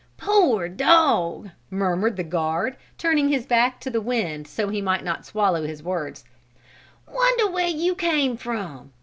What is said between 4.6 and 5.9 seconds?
he might not swallow his